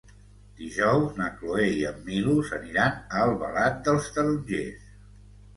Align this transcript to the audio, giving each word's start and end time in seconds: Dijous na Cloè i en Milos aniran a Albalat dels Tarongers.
Dijous 0.61 1.19
na 1.19 1.27
Cloè 1.41 1.67
i 1.81 1.83
en 1.89 2.01
Milos 2.07 2.51
aniran 2.59 2.97
a 3.19 3.23
Albalat 3.27 3.79
dels 3.89 4.09
Tarongers. 4.17 4.93